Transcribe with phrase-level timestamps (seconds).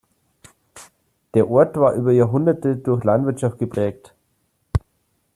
[1.35, 4.15] Der Ort war über Jahrhunderte durch Landwirtschaft geprägt.